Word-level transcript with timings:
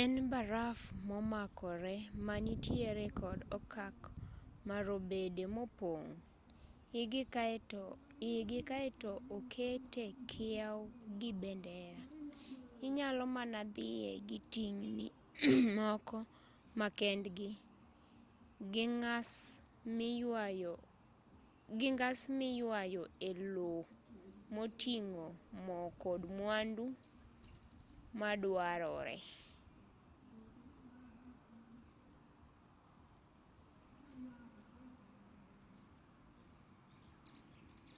en 0.00 0.12
baraf 0.32 0.78
momakore 1.08 1.96
manitiere 2.28 3.06
kod 3.20 3.38
okak 3.56 3.96
marobede 4.68 5.44
mopong' 5.56 6.12
igi 8.32 8.60
kaeto 8.94 9.12
okete 9.36 10.04
kiew 10.30 10.78
gi 11.18 11.30
bendera 11.42 12.02
inyalo 12.86 13.24
mana 13.36 13.60
dhiye 13.74 14.12
gi 14.28 14.38
tingni 14.52 15.06
moko 15.78 16.18
makendgi 16.80 17.50
gi 18.72 18.84
ngas 21.96 22.20
miyuayo 22.38 23.04
e 23.28 23.30
lowo 23.54 23.82
moting'o 24.54 25.26
mo 25.64 25.78
kod 26.02 26.20
mwandu 26.38 26.84
maduarore 28.18 29.18